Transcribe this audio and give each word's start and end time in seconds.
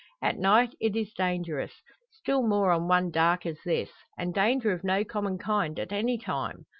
At 0.19 0.39
night 0.39 0.73
it 0.79 0.95
is 0.95 1.13
dangerous 1.13 1.83
still 2.09 2.41
more 2.41 2.71
on 2.71 2.87
one 2.87 3.11
dark 3.11 3.45
as 3.45 3.59
this. 3.63 3.91
And 4.17 4.33
danger 4.33 4.71
of 4.71 4.83
no 4.83 5.03
common 5.05 5.37
kind 5.37 5.77
at 5.77 5.91
any 5.91 6.17
time. 6.17 6.65